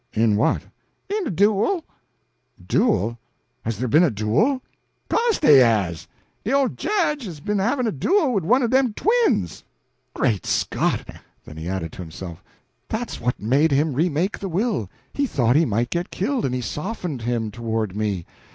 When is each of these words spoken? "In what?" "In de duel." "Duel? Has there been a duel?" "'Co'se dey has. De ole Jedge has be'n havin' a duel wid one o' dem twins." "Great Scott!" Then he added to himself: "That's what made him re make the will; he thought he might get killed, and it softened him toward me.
"In 0.13 0.35
what?" 0.35 0.63
"In 1.09 1.25
de 1.25 1.29
duel." 1.29 1.85
"Duel? 2.67 3.19
Has 3.63 3.77
there 3.77 3.87
been 3.87 4.01
a 4.01 4.09
duel?" 4.09 4.59
"'Co'se 5.11 5.37
dey 5.39 5.57
has. 5.57 6.07
De 6.43 6.51
ole 6.51 6.69
Jedge 6.69 7.25
has 7.25 7.39
be'n 7.39 7.59
havin' 7.59 7.85
a 7.85 7.91
duel 7.91 8.33
wid 8.33 8.43
one 8.43 8.63
o' 8.63 8.67
dem 8.67 8.95
twins." 8.95 9.63
"Great 10.15 10.43
Scott!" 10.47 11.01
Then 11.45 11.57
he 11.57 11.69
added 11.69 11.91
to 11.91 12.01
himself: 12.01 12.43
"That's 12.89 13.21
what 13.21 13.39
made 13.39 13.69
him 13.71 13.93
re 13.93 14.09
make 14.09 14.39
the 14.39 14.49
will; 14.49 14.89
he 15.13 15.27
thought 15.27 15.55
he 15.55 15.65
might 15.65 15.91
get 15.91 16.09
killed, 16.09 16.45
and 16.45 16.55
it 16.55 16.63
softened 16.63 17.21
him 17.21 17.51
toward 17.51 17.95
me. 17.95 18.25